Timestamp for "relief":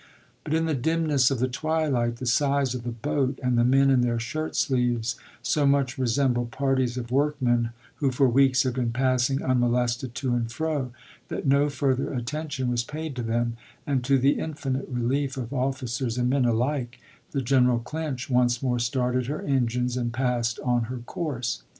14.89-15.37